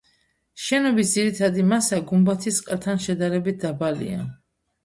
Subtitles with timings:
[0.67, 4.27] შენობის ძირითადი მასა გუმბათის ყელთან შედარებით დაბალია.